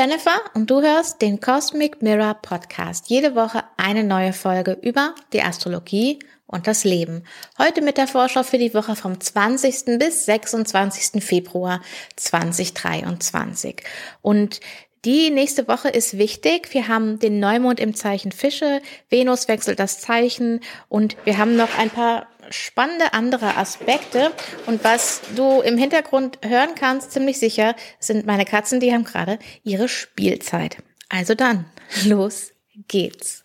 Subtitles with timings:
[0.00, 3.10] Jennifer und du hörst den Cosmic Mirror Podcast.
[3.10, 7.24] Jede Woche eine neue Folge über die Astrologie und das Leben.
[7.58, 9.98] Heute mit der Vorschau für die Woche vom 20.
[9.98, 11.22] bis 26.
[11.22, 11.82] Februar
[12.16, 13.82] 2023.
[14.22, 14.60] Und
[15.04, 16.72] die nächste Woche ist wichtig.
[16.72, 21.76] Wir haben den Neumond im Zeichen Fische, Venus wechselt das Zeichen und wir haben noch
[21.76, 24.32] ein paar spannende andere Aspekte.
[24.66, 29.38] Und was du im Hintergrund hören kannst, ziemlich sicher, sind meine Katzen, die haben gerade
[29.62, 30.78] ihre Spielzeit.
[31.08, 31.66] Also dann,
[32.04, 32.52] los
[32.88, 33.42] geht's.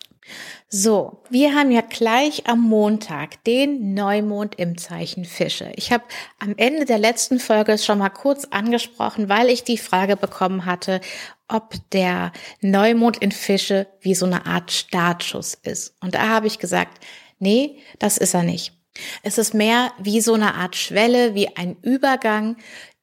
[0.68, 5.72] So, wir haben ja gleich am Montag den Neumond im Zeichen Fische.
[5.76, 6.02] Ich habe
[6.40, 11.00] am Ende der letzten Folge schon mal kurz angesprochen, weil ich die Frage bekommen hatte,
[11.46, 15.94] ob der Neumond in Fische wie so eine Art Startschuss ist.
[16.00, 16.98] Und da habe ich gesagt,
[17.38, 18.75] nee, das ist er nicht.
[19.22, 22.56] Es ist mehr wie so eine Art Schwelle, wie ein Übergang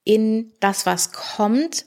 [0.04, 1.86] in das, was kommt.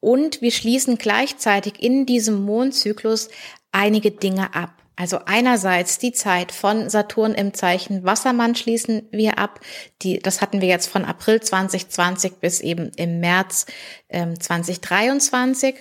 [0.00, 3.28] Und wir schließen gleichzeitig in diesem Mondzyklus
[3.70, 4.82] einige Dinge ab.
[4.96, 9.60] Also einerseits die Zeit von Saturn im Zeichen Wassermann schließen wir ab.
[10.02, 13.66] Die, das hatten wir jetzt von April 2020 bis eben im März
[14.08, 15.76] ähm, 2023.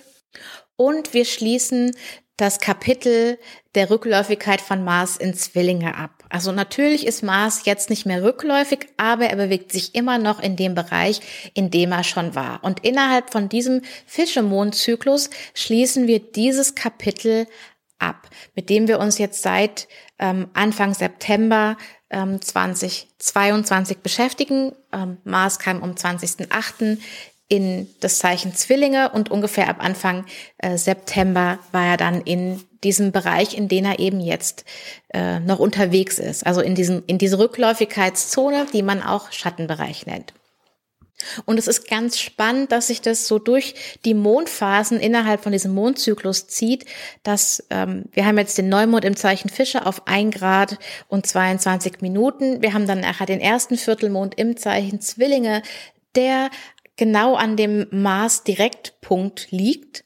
[0.76, 1.92] Und wir schließen
[2.38, 3.38] das Kapitel
[3.76, 6.21] der Rückläufigkeit von Mars in Zwillinge ab.
[6.32, 10.56] Also natürlich ist Mars jetzt nicht mehr rückläufig, aber er bewegt sich immer noch in
[10.56, 11.22] dem Bereich,
[11.54, 12.64] in dem er schon war.
[12.64, 17.48] Und innerhalb von diesem Fischemondzyklus schließen wir dieses Kapitel
[18.00, 19.88] ab, mit dem wir uns jetzt seit
[20.20, 21.78] ähm, Anfang September
[22.10, 24.74] ähm, 2022 beschäftigen.
[24.92, 26.98] Ähm, Mars kam um 20.08
[27.52, 30.26] in das Zeichen Zwillinge und ungefähr ab Anfang
[30.58, 34.64] äh, September war er dann in diesem Bereich, in den er eben jetzt
[35.14, 36.48] äh, noch unterwegs ist.
[36.48, 40.34] Also in diesem, in diese Rückläufigkeitszone, die man auch Schattenbereich nennt.
[41.44, 43.76] Und es ist ganz spannend, dass sich das so durch
[44.06, 46.86] die Mondphasen innerhalb von diesem Mondzyklus zieht,
[47.22, 50.80] dass ähm, wir haben jetzt den Neumond im Zeichen Fische auf ein Grad
[51.10, 52.62] und 22 Minuten.
[52.62, 55.64] Wir haben dann nachher den ersten Viertelmond im Zeichen Zwillinge,
[56.16, 56.50] der
[57.02, 60.06] genau an dem Mars-Direktpunkt liegt.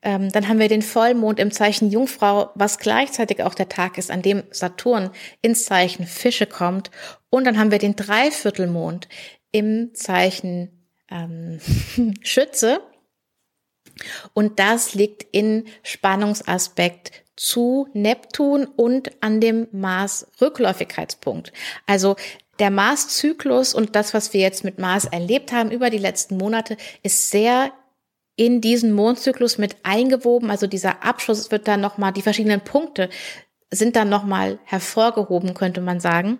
[0.00, 4.12] Ähm, dann haben wir den Vollmond im Zeichen Jungfrau, was gleichzeitig auch der Tag ist,
[4.12, 5.10] an dem Saturn
[5.42, 6.92] ins Zeichen Fische kommt.
[7.30, 9.08] Und dann haben wir den Dreiviertelmond
[9.50, 11.58] im Zeichen ähm,
[12.22, 12.80] Schütze.
[14.32, 21.52] Und das liegt in Spannungsaspekt zu Neptun und an dem Mars Rückläufigkeitspunkt.
[21.86, 22.14] Also
[22.58, 26.76] der Mars-Zyklus und das, was wir jetzt mit Mars erlebt haben über die letzten Monate,
[27.02, 27.72] ist sehr
[28.36, 30.50] in diesen Mondzyklus mit eingewoben.
[30.50, 33.08] Also dieser Abschluss wird dann nochmal, die verschiedenen Punkte
[33.70, 36.38] sind dann nochmal hervorgehoben, könnte man sagen.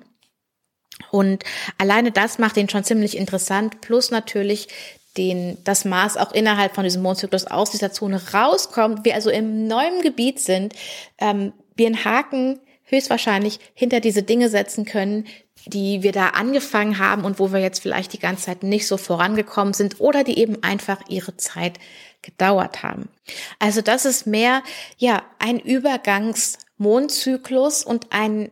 [1.11, 1.45] Und
[1.79, 3.81] alleine das macht ihn schon ziemlich interessant.
[3.81, 4.69] Plus natürlich
[5.17, 9.05] den, das Mars auch innerhalb von diesem Mondzyklus aus dieser Zone rauskommt.
[9.05, 10.75] Wir also im neuen Gebiet sind.
[11.19, 15.27] Ähm, wir einen Haken höchstwahrscheinlich hinter diese Dinge setzen können,
[15.67, 18.97] die wir da angefangen haben und wo wir jetzt vielleicht die ganze Zeit nicht so
[18.97, 21.75] vorangekommen sind oder die eben einfach ihre Zeit
[22.23, 23.11] gedauert haben.
[23.59, 24.63] Also das ist mehr,
[24.97, 28.51] ja, ein Übergangsmondzyklus und ein,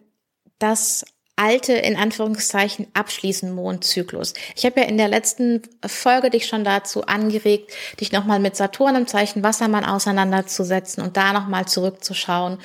[0.58, 1.04] das
[1.36, 4.34] alte, in Anführungszeichen, abschließen Mondzyklus.
[4.54, 8.94] Ich habe ja in der letzten Folge dich schon dazu angeregt, dich nochmal mit Saturn
[8.94, 12.58] im Zeichen Wassermann auseinanderzusetzen und da nochmal zurückzuschauen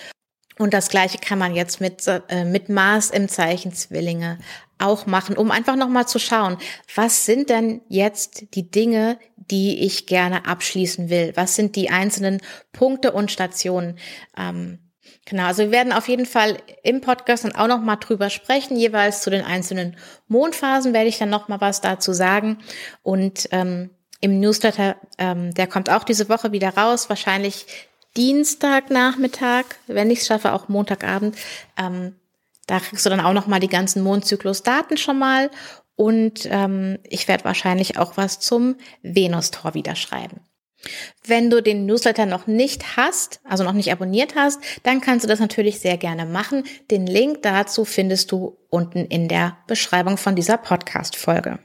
[0.59, 4.37] und das Gleiche kann man jetzt mit, äh, mit Mars im Zeichen Zwillinge
[4.77, 6.57] auch machen, um einfach nochmal zu schauen,
[6.93, 11.31] was sind denn jetzt die Dinge, die ich gerne abschließen will?
[11.35, 12.41] Was sind die einzelnen
[12.73, 13.97] Punkte und Stationen?
[14.37, 14.79] Ähm,
[15.25, 19.21] genau, also wir werden auf jeden Fall im Podcast dann auch nochmal drüber sprechen, jeweils
[19.21, 19.95] zu den einzelnen
[20.27, 22.57] Mondphasen werde ich dann nochmal was dazu sagen.
[23.01, 23.91] Und ähm,
[24.21, 27.65] im Newsletter, ähm, der kommt auch diese Woche wieder raus, wahrscheinlich
[28.17, 31.35] Dienstagnachmittag, wenn ich es schaffe, auch Montagabend.
[31.77, 32.15] Ähm,
[32.67, 35.49] da kriegst du dann auch noch mal die ganzen Mondzyklus-Daten schon mal
[35.95, 40.41] und ähm, ich werde wahrscheinlich auch was zum Venus-Tor wieder schreiben.
[41.25, 45.27] Wenn du den Newsletter noch nicht hast, also noch nicht abonniert hast, dann kannst du
[45.27, 46.63] das natürlich sehr gerne machen.
[46.89, 51.59] Den Link dazu findest du unten in der Beschreibung von dieser Podcast-Folge.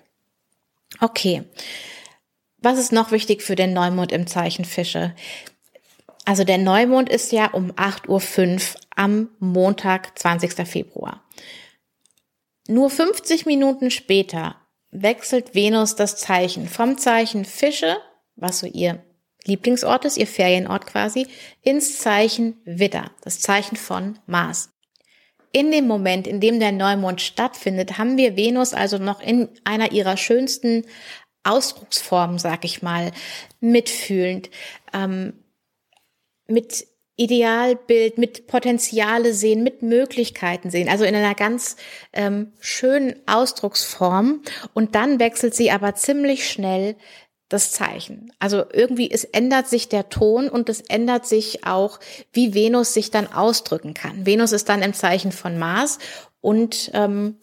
[1.00, 1.44] Okay.
[2.58, 5.14] Was ist noch wichtig für den Neumond im Zeichen Fische?
[6.25, 10.67] Also der Neumond ist ja um 8.05 Uhr am Montag, 20.
[10.67, 11.23] Februar.
[12.67, 14.56] Nur 50 Minuten später
[14.91, 17.99] wechselt Venus das Zeichen vom Zeichen Fische,
[18.37, 19.05] was so ihr
[19.44, 21.26] Lieblingsort ist, ihr Ferienort quasi,
[21.61, 24.71] ins Zeichen Widder, das Zeichen von Mars.
[25.53, 29.93] In dem Moment, in dem der Neumond stattfindet, haben wir Venus also noch in einer
[29.93, 30.87] ihrer schönsten
[31.43, 33.12] Ausdrucksformen, sag ich mal,
[33.61, 34.49] mitfühlend,
[34.94, 35.44] ähm,
[36.46, 36.87] mit
[37.17, 41.76] Idealbild, mit Potenziale sehen, mit Möglichkeiten sehen, also in einer ganz
[42.12, 44.43] ähm, schönen Ausdrucksform.
[44.73, 46.96] Und dann wechselt sie aber ziemlich schnell
[47.49, 48.32] das Zeichen.
[48.41, 52.00] Also irgendwie, es ändert sich der Ton und es ändert sich auch,
[52.32, 54.26] wie Venus sich dann ausdrücken kann.
[54.26, 55.99] Venus ist dann im Zeichen von Mars
[56.40, 57.37] und ähm,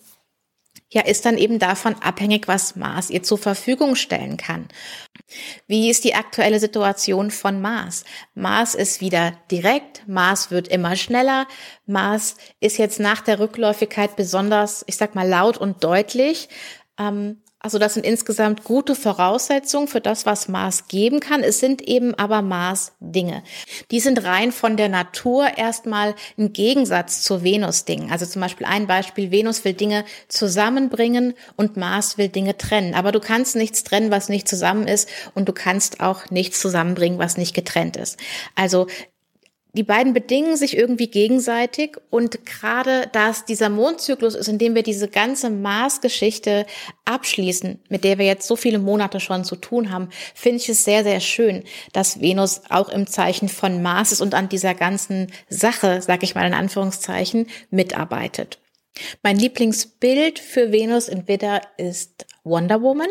[0.94, 4.68] ja, ist dann eben davon abhängig, was Mars ihr zur Verfügung stellen kann.
[5.68, 8.04] Wie ist die aktuelle Situation von Mars?
[8.34, 11.48] Mars ist wieder direkt, Mars wird immer schneller,
[11.86, 16.50] Mars ist jetzt nach der Rückläufigkeit besonders, ich sag mal, laut und deutlich.
[17.00, 21.44] Ähm, also das sind insgesamt gute Voraussetzungen für das, was Mars geben kann.
[21.44, 23.44] Es sind eben aber Mars-Dinge.
[23.92, 28.12] Die sind rein von der Natur erstmal ein Gegensatz zu Venus-Dingen.
[28.12, 32.96] Also zum Beispiel ein Beispiel, Venus will Dinge zusammenbringen und Mars will Dinge trennen.
[32.96, 37.20] Aber du kannst nichts trennen, was nicht zusammen ist und du kannst auch nichts zusammenbringen,
[37.20, 38.18] was nicht getrennt ist.
[38.56, 38.88] Also
[39.74, 44.76] die beiden bedingen sich irgendwie gegenseitig und gerade da es dieser Mondzyklus ist, in dem
[44.76, 46.66] wir diese ganze Mars-Geschichte
[47.06, 50.84] abschließen, mit der wir jetzt so viele Monate schon zu tun haben, finde ich es
[50.84, 51.64] sehr, sehr schön,
[51.94, 56.36] dass Venus auch im Zeichen von Mars ist und an dieser ganzen Sache, sag ich
[56.36, 58.60] mal in Anführungszeichen, mitarbeitet.
[59.24, 63.08] Mein Lieblingsbild für Venus in Widder ist Wonder Woman.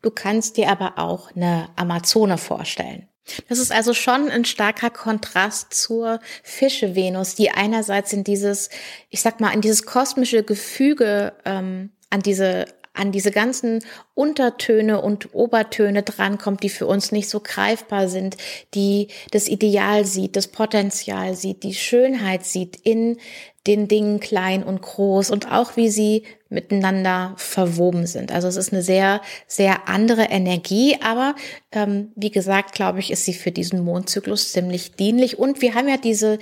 [0.00, 3.08] Du kannst dir aber auch eine Amazone vorstellen.
[3.48, 8.68] Das ist also schon ein starker Kontrast zur Fische-Venus, die einerseits in dieses,
[9.10, 12.66] ich sag mal, in dieses kosmische Gefüge, ähm, an diese
[12.96, 13.84] an diese ganzen
[14.14, 18.36] Untertöne und Obertöne drankommt, die für uns nicht so greifbar sind,
[18.74, 23.18] die das Ideal sieht, das Potenzial sieht, die Schönheit sieht in
[23.66, 26.22] den Dingen klein und groß und auch wie sie
[26.54, 28.32] miteinander verwoben sind.
[28.32, 31.34] Also es ist eine sehr, sehr andere Energie, aber
[31.72, 35.38] ähm, wie gesagt, glaube ich, ist sie für diesen Mondzyklus ziemlich dienlich.
[35.38, 36.38] Und wir haben ja diese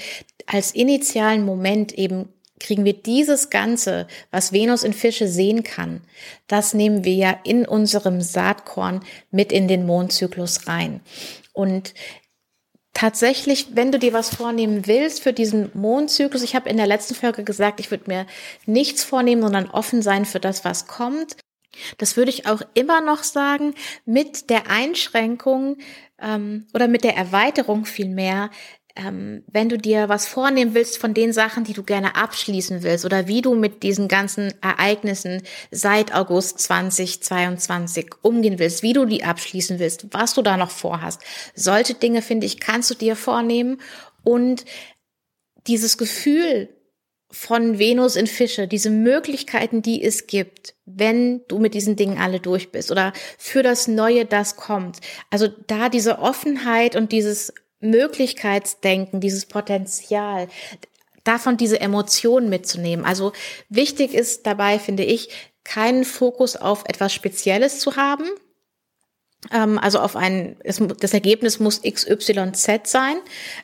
[0.47, 2.29] als initialen Moment eben
[2.63, 6.01] kriegen wir dieses Ganze, was Venus in Fische sehen kann,
[6.47, 9.01] das nehmen wir ja in unserem Saatkorn
[9.33, 11.01] mit in den Mondzyklus rein.
[11.53, 11.93] Und
[12.95, 17.15] tatsächlich, wenn du dir was vornehmen willst für diesen Mondzyklus, ich habe in der letzten
[17.15, 18.27] Folge gesagt, ich würde mir
[18.67, 21.37] nichts vornehmen, sondern offen sein für das, was kommt.
[21.99, 23.75] Das würde ich auch immer noch sagen,
[24.05, 25.79] mit der Einschränkung
[26.21, 28.51] ähm, oder mit der Erweiterung vielmehr,
[28.97, 33.05] ähm, wenn du dir was vornehmen willst von den Sachen, die du gerne abschließen willst
[33.05, 39.25] oder wie du mit diesen ganzen Ereignissen seit August 2022 umgehen willst, wie du die
[39.25, 41.23] abschließen willst, was du da noch vorhast.
[41.55, 43.81] Solche Dinge, finde ich, kannst du dir vornehmen
[44.25, 44.65] und
[45.67, 46.69] dieses Gefühl
[47.33, 52.41] von Venus in Fische, diese Möglichkeiten, die es gibt, wenn du mit diesen Dingen alle
[52.41, 54.99] durch bist oder für das Neue, das kommt.
[55.31, 60.49] Also da diese Offenheit und dieses Möglichkeitsdenken, dieses Potenzial,
[61.25, 63.05] davon diese Emotionen mitzunehmen.
[63.05, 63.33] Also
[63.69, 65.29] wichtig ist dabei, finde ich,
[65.65, 68.25] keinen Fokus auf etwas Spezielles zu haben.
[69.51, 73.17] Ähm, also auf ein, das Ergebnis muss XYZ sein,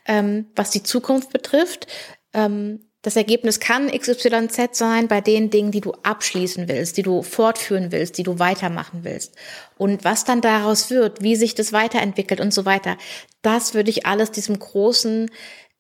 [0.06, 1.86] ähm, was die Zukunft betrifft.
[2.32, 7.22] Ähm, das Ergebnis kann XYZ sein bei den Dingen, die du abschließen willst, die du
[7.22, 9.36] fortführen willst, die du weitermachen willst.
[9.76, 12.96] Und was dann daraus wird, wie sich das weiterentwickelt und so weiter,
[13.42, 15.30] das würde ich alles diesem großen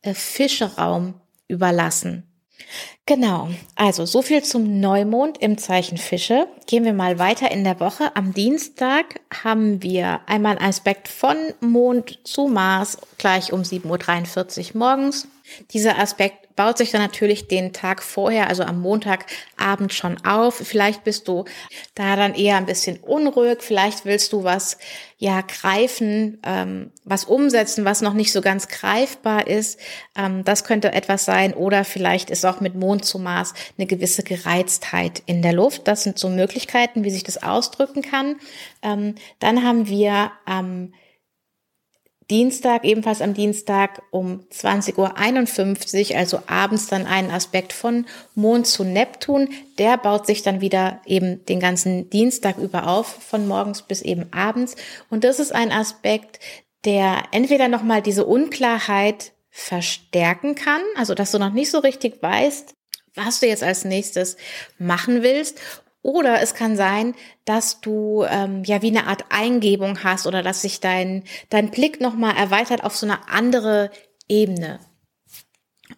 [0.02, 1.14] äh, Fischeraum
[1.48, 2.24] überlassen.
[3.06, 6.46] Genau, also so viel zum Neumond im Zeichen Fische.
[6.66, 8.14] Gehen wir mal weiter in der Woche.
[8.14, 14.78] Am Dienstag haben wir einmal einen Aspekt von Mond zu Mars gleich um 7.43 Uhr
[14.78, 15.26] morgens.
[15.70, 20.56] Dieser Aspekt baut sich dann natürlich den Tag vorher, also am Montagabend schon auf.
[20.56, 21.44] Vielleicht bist du
[21.94, 23.58] da dann eher ein bisschen unruhig.
[23.60, 24.76] Vielleicht willst du was
[25.18, 29.78] ja greifen, ähm, was umsetzen, was noch nicht so ganz greifbar ist.
[30.16, 31.54] Ähm, das könnte etwas sein.
[31.54, 35.86] Oder vielleicht ist auch mit Mond zu Mars eine gewisse Gereiztheit in der Luft.
[35.86, 38.40] Das sind so Möglichkeiten, wie sich das ausdrücken kann.
[38.82, 40.92] Ähm, dann haben wir am ähm,
[42.30, 48.04] Dienstag, ebenfalls am Dienstag um 20.51 Uhr, also abends dann einen Aspekt von
[48.34, 49.48] Mond zu Neptun.
[49.78, 54.30] Der baut sich dann wieder eben den ganzen Dienstag über auf, von morgens bis eben
[54.30, 54.76] abends.
[55.08, 56.38] Und das ist ein Aspekt,
[56.84, 62.74] der entweder nochmal diese Unklarheit verstärken kann, also dass du noch nicht so richtig weißt,
[63.14, 64.36] was du jetzt als nächstes
[64.78, 65.58] machen willst
[66.02, 67.14] oder es kann sein,
[67.44, 72.00] dass du ähm, ja wie eine Art Eingebung hast oder dass sich dein, dein Blick
[72.00, 73.90] nochmal erweitert auf so eine andere
[74.28, 74.80] Ebene.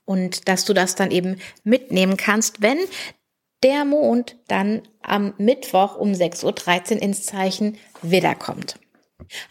[0.04, 2.78] Und dass du das dann eben mitnehmen kannst, wenn
[3.62, 8.78] der Mond dann am Mittwoch um 6.13 Uhr ins Zeichen Widder kommt.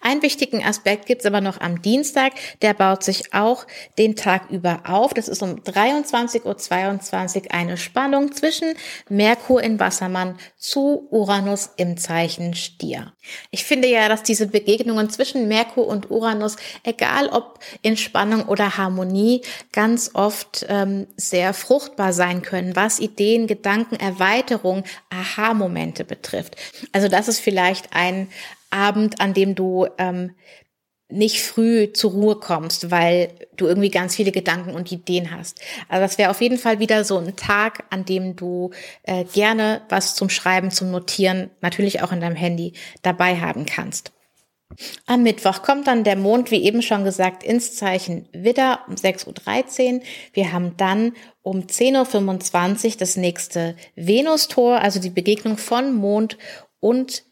[0.01, 3.65] Einen wichtigen Aspekt gibt's aber noch am Dienstag, der baut sich auch
[3.97, 5.13] den Tag über auf.
[5.13, 8.73] Das ist um 23.22 Uhr eine Spannung zwischen
[9.09, 13.13] Merkur in Wassermann zu Uranus im Zeichen Stier.
[13.51, 18.77] Ich finde ja, dass diese Begegnungen zwischen Merkur und Uranus, egal ob in Spannung oder
[18.77, 26.55] Harmonie, ganz oft ähm, sehr fruchtbar sein können, was Ideen, Gedanken, Erweiterung, Aha-Momente betrifft.
[26.91, 28.29] Also das ist vielleicht ein,
[28.69, 30.31] Abend, an dem du ähm,
[31.11, 35.59] nicht früh zur Ruhe kommst, weil du irgendwie ganz viele Gedanken und Ideen hast.
[35.87, 38.69] Also das wäre auf jeden Fall wieder so ein Tag, an dem du
[39.03, 44.11] äh, gerne was zum Schreiben, zum Notieren, natürlich auch in deinem Handy dabei haben kannst.
[45.07, 49.95] Am Mittwoch kommt dann der Mond, wie eben schon gesagt, ins Zeichen Widder um 6.13
[49.95, 50.01] Uhr.
[50.33, 56.37] Wir haben dann um 10.25 Uhr das nächste Venustor, also die Begegnung von Mond
[56.79, 57.23] und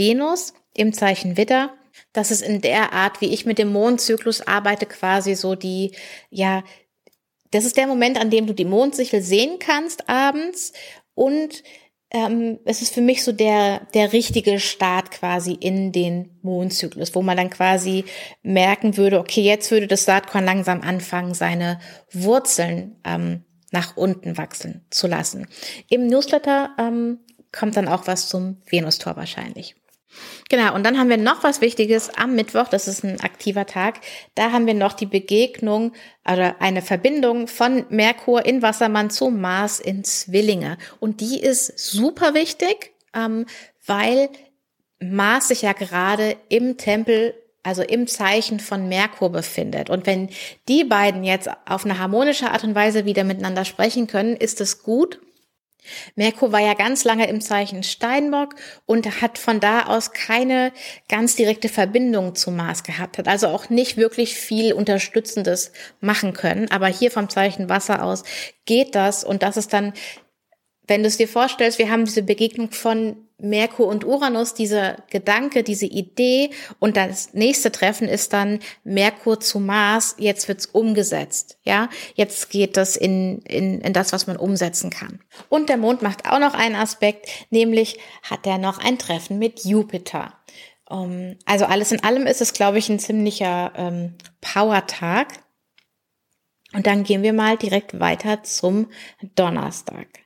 [0.00, 1.74] Venus im Zeichen Widder.
[2.12, 5.92] Das ist in der Art, wie ich mit dem Mondzyklus arbeite, quasi so die,
[6.30, 6.64] ja,
[7.50, 10.72] das ist der Moment, an dem du die Mondsichel sehen kannst abends
[11.14, 11.62] und
[12.12, 17.22] ähm, es ist für mich so der, der richtige Start quasi in den Mondzyklus, wo
[17.22, 18.04] man dann quasi
[18.42, 21.78] merken würde, okay, jetzt würde das Saatkorn langsam anfangen, seine
[22.10, 25.46] Wurzeln ähm, nach unten wachsen zu lassen.
[25.88, 27.20] Im Newsletter ähm,
[27.52, 29.76] kommt dann auch was zum Venustor wahrscheinlich.
[30.48, 34.00] Genau, und dann haben wir noch was Wichtiges am Mittwoch, das ist ein aktiver Tag.
[34.34, 35.92] Da haben wir noch die Begegnung
[36.30, 40.78] oder eine Verbindung von Merkur in Wassermann zu Mars in Zwillinge.
[40.98, 43.46] Und die ist super wichtig, ähm,
[43.86, 44.28] weil
[45.00, 49.90] Mars sich ja gerade im Tempel also im Zeichen von Merkur befindet.
[49.90, 50.30] Und wenn
[50.68, 54.82] die beiden jetzt auf eine harmonische Art und Weise wieder miteinander sprechen können, ist es
[54.82, 55.20] gut.
[56.14, 58.54] Merkur war ja ganz lange im Zeichen Steinbock
[58.86, 60.72] und hat von da aus keine
[61.08, 66.70] ganz direkte Verbindung zu Mars gehabt, hat also auch nicht wirklich viel Unterstützendes machen können.
[66.70, 68.24] Aber hier vom Zeichen Wasser aus
[68.64, 69.92] geht das und das ist dann,
[70.86, 75.62] wenn du es dir vorstellst, wir haben diese Begegnung von Merkur und Uranus, dieser Gedanke,
[75.62, 81.88] diese Idee und das nächste Treffen ist dann Merkur zu Mars, jetzt wird's umgesetzt, ja,
[82.14, 85.20] jetzt geht das in, in, in das, was man umsetzen kann.
[85.48, 89.64] Und der Mond macht auch noch einen Aspekt, nämlich hat er noch ein Treffen mit
[89.64, 90.34] Jupiter.
[90.88, 95.28] Um, ähm, also alles in allem ist es, glaube ich, ein ziemlicher ähm, Power-Tag.
[96.72, 98.88] Und dann gehen wir mal direkt weiter zum
[99.34, 100.19] Donnerstag.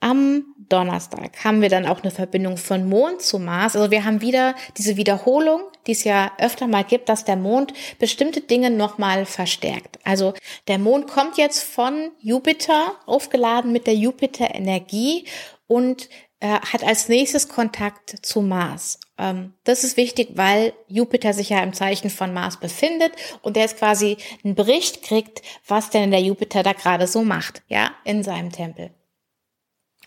[0.00, 3.76] Am Donnerstag haben wir dann auch eine Verbindung von Mond zu Mars.
[3.76, 7.74] Also wir haben wieder diese Wiederholung, die es ja öfter mal gibt, dass der Mond
[7.98, 9.98] bestimmte Dinge nochmal verstärkt.
[10.04, 10.32] Also
[10.68, 15.26] der Mond kommt jetzt von Jupiter, aufgeladen mit der Jupiter-Energie
[15.66, 16.08] und
[16.40, 18.98] äh, hat als nächstes Kontakt zu Mars.
[19.18, 23.64] Ähm, das ist wichtig, weil Jupiter sich ja im Zeichen von Mars befindet und der
[23.64, 28.22] jetzt quasi einen Bericht kriegt, was denn der Jupiter da gerade so macht, ja, in
[28.22, 28.90] seinem Tempel.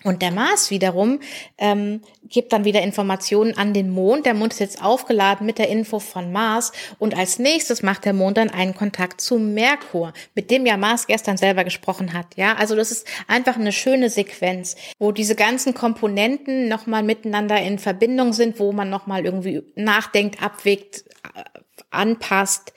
[0.04, 1.20] Und der Mars wiederum
[1.58, 4.26] ähm, gibt dann wieder Informationen an den Mond.
[4.26, 6.72] Der Mond ist jetzt aufgeladen mit der Info von Mars.
[7.00, 11.08] Und als nächstes macht der Mond dann einen Kontakt zu Merkur, mit dem ja Mars
[11.08, 12.36] gestern selber gesprochen hat.
[12.36, 17.80] Ja, also das ist einfach eine schöne Sequenz, wo diese ganzen Komponenten nochmal miteinander in
[17.80, 21.06] Verbindung sind, wo man nochmal irgendwie nachdenkt, abwägt,
[21.36, 21.44] äh,
[21.92, 22.74] anpasst.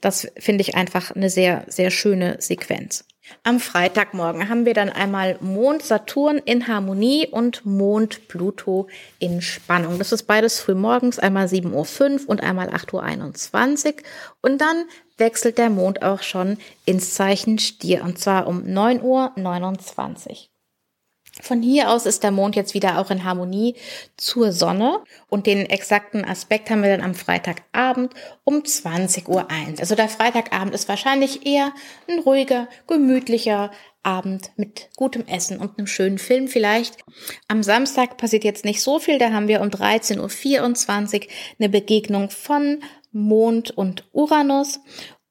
[0.00, 3.04] Das finde ich einfach eine sehr, sehr schöne Sequenz.
[3.44, 9.98] Am Freitagmorgen haben wir dann einmal Mond Saturn in Harmonie und Mond Pluto in Spannung.
[9.98, 13.94] Das ist beides früh morgens, einmal 7.05 Uhr und einmal 8.21 Uhr.
[14.42, 14.84] Und dann
[15.18, 20.51] wechselt der Mond auch schon ins Zeichen Stier und zwar um 9.29 Uhr.
[21.40, 23.76] Von hier aus ist der Mond jetzt wieder auch in Harmonie
[24.18, 28.12] zur Sonne und den exakten Aspekt haben wir dann am Freitagabend
[28.44, 29.48] um 20.01 Uhr.
[29.78, 31.72] Also der Freitagabend ist wahrscheinlich eher
[32.06, 33.70] ein ruhiger, gemütlicher
[34.02, 36.98] Abend mit gutem Essen und einem schönen Film vielleicht.
[37.48, 42.28] Am Samstag passiert jetzt nicht so viel, da haben wir um 13.24 Uhr eine Begegnung
[42.28, 44.80] von Mond und Uranus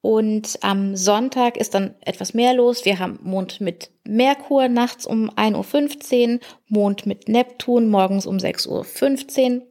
[0.01, 2.85] und am Sonntag ist dann etwas mehr los.
[2.85, 9.57] Wir haben Mond mit Merkur nachts um 1.15 Uhr, Mond mit Neptun morgens um 6.15
[9.57, 9.67] Uhr.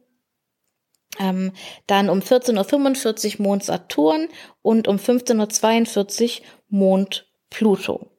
[1.19, 1.51] Ähm,
[1.87, 4.29] dann um 14.45 Uhr Mond Saturn
[4.61, 8.09] und um 15.42 Uhr Mond Pluto.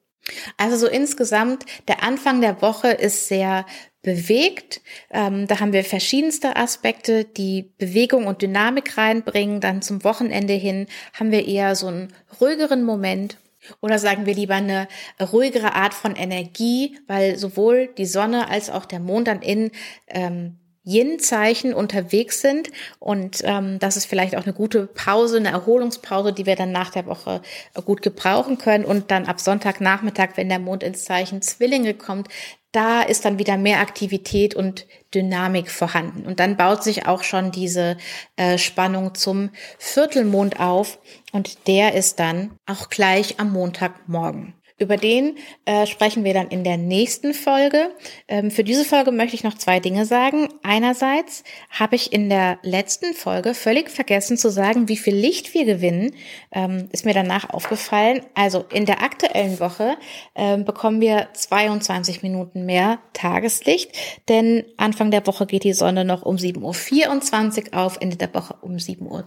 [0.57, 3.65] Also so insgesamt, der Anfang der Woche ist sehr
[4.03, 4.81] bewegt.
[5.09, 9.59] Ähm, da haben wir verschiedenste Aspekte, die Bewegung und Dynamik reinbringen.
[9.59, 13.37] Dann zum Wochenende hin haben wir eher so einen ruhigeren Moment.
[13.81, 18.85] Oder sagen wir lieber eine ruhigere Art von Energie, weil sowohl die Sonne als auch
[18.85, 19.71] der Mond dann in
[20.07, 26.33] ähm, Yin-Zeichen unterwegs sind und ähm, das ist vielleicht auch eine gute Pause, eine Erholungspause,
[26.33, 27.41] die wir dann nach der Woche
[27.85, 32.27] gut gebrauchen können und dann ab Sonntagnachmittag, wenn der Mond ins Zeichen Zwillinge kommt,
[32.73, 36.25] da ist dann wieder mehr Aktivität und Dynamik vorhanden.
[36.25, 37.97] Und dann baut sich auch schon diese
[38.35, 40.99] äh, Spannung zum Viertelmond auf
[41.31, 44.55] und der ist dann auch gleich am Montagmorgen.
[44.77, 47.91] Über den äh, sprechen wir dann in der nächsten Folge.
[48.27, 50.49] Ähm, für diese Folge möchte ich noch zwei Dinge sagen.
[50.63, 55.65] Einerseits habe ich in der letzten Folge völlig vergessen zu sagen, wie viel Licht wir
[55.65, 56.15] gewinnen.
[56.51, 58.21] Ähm, ist mir danach aufgefallen.
[58.33, 59.97] Also in der aktuellen Woche
[60.35, 63.91] ähm, bekommen wir 22 Minuten mehr Tageslicht,
[64.29, 68.55] denn Anfang der Woche geht die Sonne noch um 7.24 Uhr auf, Ende der Woche
[68.61, 69.23] um 7.12 Uhr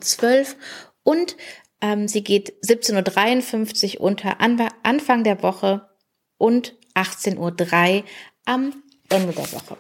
[1.03, 1.37] und
[1.81, 5.89] ähm, sie geht 17.53 Uhr unter Anfang der Woche
[6.39, 8.05] und 18.03 Uhr
[8.45, 9.77] am Ende der Woche.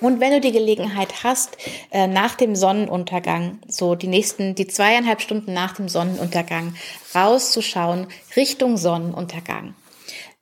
[0.00, 1.56] Und wenn du die Gelegenheit hast,
[1.90, 6.74] äh, nach dem Sonnenuntergang, so die nächsten, die zweieinhalb Stunden nach dem Sonnenuntergang,
[7.14, 9.74] rauszuschauen Richtung Sonnenuntergang,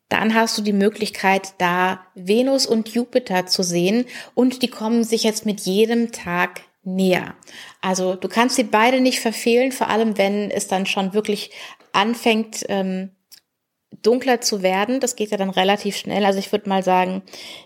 [0.08, 5.24] dann hast du die Möglichkeit, da Venus und Jupiter zu sehen und die kommen sich
[5.24, 7.34] jetzt mit jedem Tag näher.
[7.80, 11.50] Also du kannst sie beide nicht verfehlen, vor allem wenn es dann schon wirklich
[11.92, 13.10] anfängt, ähm,
[14.02, 15.00] dunkler zu werden.
[15.00, 16.24] Das geht ja dann relativ schnell.
[16.24, 17.22] Also ich würde mal sagen,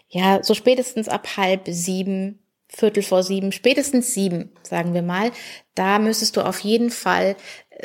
[0.09, 5.33] ja, so spätestens ab halb sieben, Viertel vor sieben, spätestens sieben, sagen wir mal.
[5.75, 7.37] Da müsstest du auf jeden Fall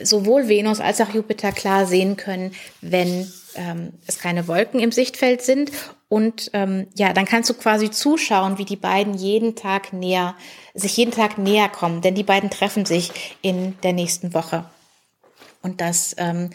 [0.01, 5.41] sowohl Venus als auch Jupiter klar sehen können, wenn ähm, es keine Wolken im Sichtfeld
[5.41, 5.71] sind.
[6.07, 10.35] Und ähm, ja, dann kannst du quasi zuschauen, wie die beiden jeden Tag näher,
[10.73, 14.65] sich jeden Tag näher kommen, denn die beiden treffen sich in der nächsten Woche.
[15.61, 16.51] Und das ähm,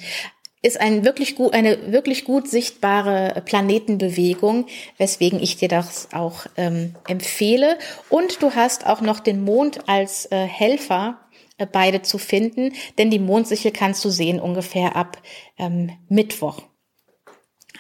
[0.62, 4.66] ist ein wirklich gut, eine wirklich gut sichtbare Planetenbewegung,
[4.98, 7.78] weswegen ich dir das auch ähm, empfehle.
[8.08, 11.18] Und du hast auch noch den Mond als äh, Helfer
[11.58, 15.18] äh, beide zu finden, denn die Mondsichel kannst du sehen ungefähr ab
[15.58, 16.62] ähm, Mittwoch.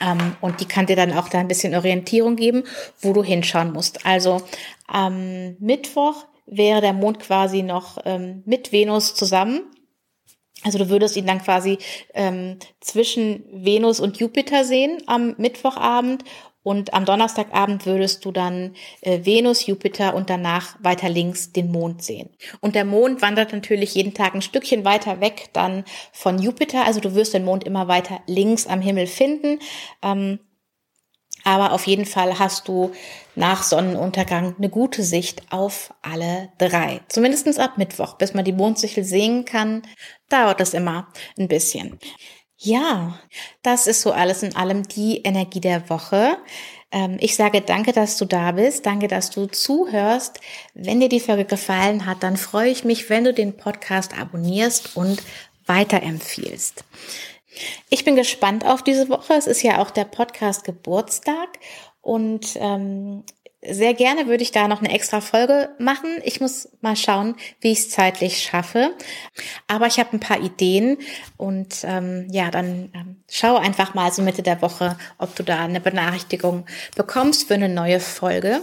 [0.00, 2.64] Ähm, und die kann dir dann auch da ein bisschen Orientierung geben,
[3.00, 4.06] wo du hinschauen musst.
[4.06, 4.42] Also
[4.86, 9.62] am Mittwoch wäre der Mond quasi noch ähm, mit Venus zusammen.
[10.62, 11.78] Also du würdest ihn dann quasi
[12.12, 16.24] ähm, zwischen Venus und Jupiter sehen am Mittwochabend
[16.62, 22.02] und am Donnerstagabend würdest du dann äh, Venus, Jupiter und danach weiter links den Mond
[22.02, 22.30] sehen.
[22.60, 26.84] Und der Mond wandert natürlich jeden Tag ein Stückchen weiter weg dann von Jupiter.
[26.84, 29.58] Also du wirst den Mond immer weiter links am Himmel finden.
[30.02, 30.40] Ähm,
[31.44, 32.92] aber auf jeden Fall hast du
[33.34, 37.00] nach Sonnenuntergang eine gute Sicht auf alle drei.
[37.08, 39.82] Zumindestens ab Mittwoch, bis man die Mondsichel sehen kann,
[40.28, 41.98] dauert das immer ein bisschen.
[42.62, 43.18] Ja,
[43.62, 46.36] das ist so alles in allem die Energie der Woche.
[46.92, 48.84] Ähm, ich sage danke, dass du da bist.
[48.84, 50.40] Danke, dass du zuhörst.
[50.74, 54.94] Wenn dir die Folge gefallen hat, dann freue ich mich, wenn du den Podcast abonnierst
[54.94, 55.22] und
[55.64, 56.84] weiterempfiehlst.
[57.88, 59.32] Ich bin gespannt auf diese Woche.
[59.32, 61.48] Es ist ja auch der Podcast Geburtstag
[62.02, 63.24] und ähm,
[63.62, 66.08] sehr gerne würde ich da noch eine extra Folge machen.
[66.24, 68.94] Ich muss mal schauen, wie ich es zeitlich schaffe.
[69.66, 70.96] Aber ich habe ein paar Ideen
[71.36, 75.60] und ähm, ja, dann ähm, schau einfach mal so Mitte der Woche, ob du da
[75.60, 76.64] eine Benachrichtigung
[76.96, 78.62] bekommst für eine neue Folge.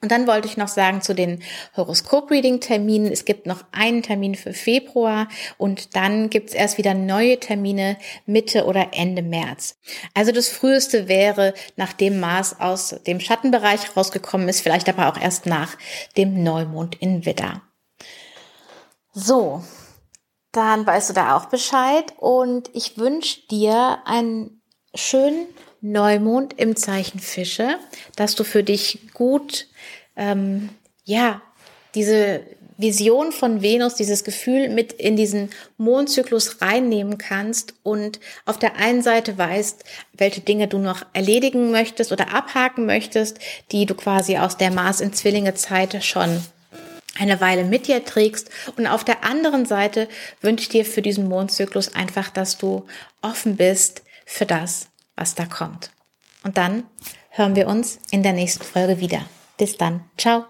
[0.00, 1.42] Und dann wollte ich noch sagen zu den
[1.76, 3.10] Horoskop-Reading-Terminen.
[3.10, 7.96] Es gibt noch einen Termin für Februar und dann gibt es erst wieder neue Termine
[8.24, 9.76] Mitte oder Ende März.
[10.14, 15.46] Also das früheste wäre, nachdem Mars aus dem Schattenbereich rausgekommen ist, vielleicht aber auch erst
[15.46, 15.76] nach
[16.16, 17.62] dem Neumond in Widder.
[19.12, 19.64] So,
[20.52, 24.62] dann weißt du da auch Bescheid und ich wünsche dir einen
[24.94, 25.48] schönen
[25.80, 27.78] Neumond im Zeichen Fische,
[28.16, 29.66] dass du für dich gut
[30.16, 30.70] ähm,
[31.04, 31.40] ja,
[31.94, 32.42] diese
[32.76, 39.02] Vision von Venus, dieses Gefühl mit in diesen Mondzyklus reinnehmen kannst und auf der einen
[39.02, 43.38] Seite weißt, welche Dinge du noch erledigen möchtest oder abhaken möchtest,
[43.72, 46.40] die du quasi aus der Mars in Zwillinge Zeit schon
[47.18, 48.48] eine Weile mit dir trägst.
[48.76, 50.06] Und auf der anderen Seite
[50.40, 52.86] wünsche ich dir für diesen Mondzyklus einfach, dass du
[53.22, 54.86] offen bist für das,
[55.18, 55.90] was da kommt.
[56.44, 56.84] Und dann
[57.30, 59.20] hören wir uns in der nächsten Folge wieder.
[59.56, 60.04] Bis dann.
[60.16, 60.44] Ciao.